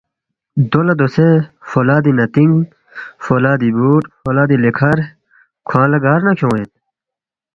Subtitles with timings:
[0.71, 1.29] دو لہ دوسے
[1.69, 2.53] فولادی نتِنگ،
[3.23, 4.97] فولادی بُوٹ، فولادی لیکھر
[5.67, 6.71] کھوانگ گار نہ کھیون٘ید؟